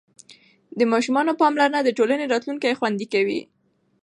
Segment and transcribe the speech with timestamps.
[0.77, 3.39] د ماشوم پاملرنه د ټولنې راتلونکی خوندي کوي.